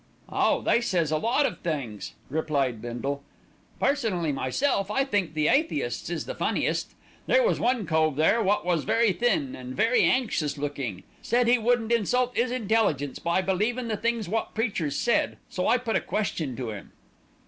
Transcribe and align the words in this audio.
"Oh! 0.29 0.63
they 0.63 0.81
says 0.81 1.11
a 1.11 1.19
lot 1.19 1.45
o' 1.45 1.53
things," 1.61 2.15
replied 2.27 2.81
Bindle. 2.81 3.21
"Personally 3.79 4.31
myself 4.31 4.89
I 4.89 5.03
think 5.03 5.35
the 5.35 5.47
atheists 5.47 6.09
is 6.09 6.25
the 6.25 6.33
funniest. 6.33 6.95
There 7.27 7.43
was 7.45 7.59
one 7.59 7.85
cove 7.85 8.15
there 8.15 8.41
wot 8.41 8.65
was 8.65 8.83
very 8.83 9.13
thin, 9.13 9.55
and 9.55 9.75
very 9.75 10.01
anxious 10.03 10.57
looking. 10.57 11.03
Said 11.21 11.47
'e 11.47 11.59
wouldn't 11.59 11.91
insult 11.91 12.35
'is 12.35 12.49
intelligence 12.49 13.19
by 13.19 13.43
believin' 13.43 13.89
the 13.89 13.95
things 13.95 14.27
wot 14.27 14.55
preachers 14.55 14.95
said, 14.95 15.37
so 15.49 15.67
I 15.67 15.77
put 15.77 15.95
a 15.95 16.01
question 16.01 16.55
to 16.55 16.73
'im." 16.73 16.93